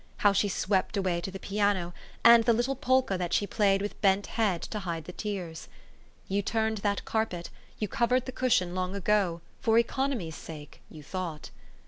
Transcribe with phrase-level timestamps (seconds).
[0.17, 1.93] How she swept away to the piano,
[2.23, 5.67] and the little polka that she played with bent head to hide the tears?
[6.27, 11.51] You turned that carpet, you covered the cushion long ago, for economy's sake, you thought.